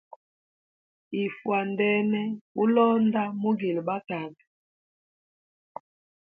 [1.23, 2.21] Ifwandene
[2.63, 4.45] ulonda mugile batata.